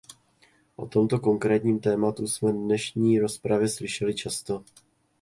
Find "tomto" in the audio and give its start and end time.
0.87-1.19